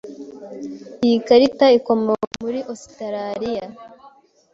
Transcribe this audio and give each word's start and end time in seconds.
Iyi 1.05 1.17
karita 1.27 1.65
ikomoka 1.77 2.33
muri 2.43 2.59
Ositaraliya. 2.71 3.65